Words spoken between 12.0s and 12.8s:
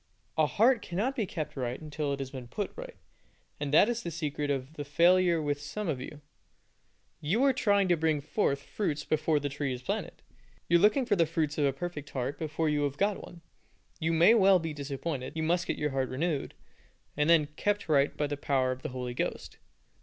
heart before